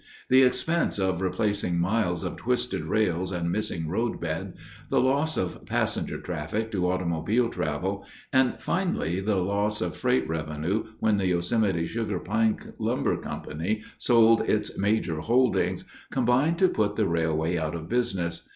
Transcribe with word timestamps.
The 0.29 0.41
expense 0.41 0.97
of 0.97 1.21
replacing 1.21 1.79
miles 1.79 2.23
of 2.23 2.35
twisted 2.37 2.85
rails 2.85 3.31
and 3.31 3.51
missing 3.51 3.87
roadbed, 3.87 4.55
the 4.89 4.99
loss 4.99 5.37
of 5.37 5.63
passenger 5.67 6.19
traffic 6.19 6.71
to 6.71 6.89
automobile 6.89 7.49
travel, 7.49 8.07
and 8.33 8.59
finally 8.59 9.19
the 9.19 9.35
loss 9.35 9.79
of 9.79 9.95
freight 9.95 10.27
revenue 10.27 10.85
when 11.01 11.17
the 11.17 11.27
Yosemite 11.27 11.85
Sugar 11.85 12.17
Pine 12.17 12.57
Lumber 12.79 13.15
Company 13.15 13.83
sold 13.99 14.41
its 14.49 14.75
major 14.75 15.19
holdings, 15.19 15.85
combined 16.09 16.57
to 16.57 16.67
put 16.69 16.95
the 16.95 17.05
railway 17.07 17.57
out 17.57 17.75
of 17.75 17.87
business. 17.87 18.49